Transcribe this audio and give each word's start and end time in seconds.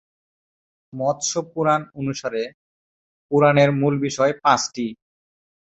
মৎস্য 0.93 1.33
পুরাণ 1.51 1.81
অনুসারে, 1.95 2.43
পুরাণের 3.31 3.69
মূল 3.71 3.93
বিষয় 3.99 4.33
পাঁচটি। 4.43 4.85